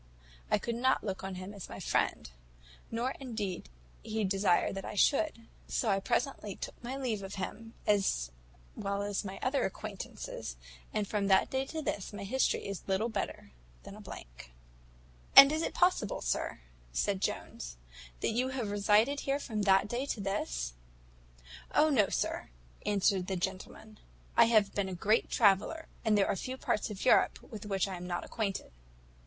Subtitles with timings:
[0.49, 2.31] I could not look on him as my friend,
[2.89, 3.69] nor indeed
[4.03, 8.31] did he desire that I should; so I presently took my leave of him, as
[8.75, 10.27] well as of my other acquaintance;
[10.91, 13.51] and from that day to this, my history is little better
[13.83, 14.51] than a blank."
[15.35, 16.61] "And is it possible, sir,"
[16.91, 17.77] said Jones,
[18.21, 20.73] "that you can have resided here from that day to this?"
[21.75, 22.49] "O no, sir,"
[22.87, 23.99] answered the gentleman;
[24.35, 27.87] "I have been a great traveller, and there are few parts of Europe with which
[27.87, 28.71] I am not acquainted."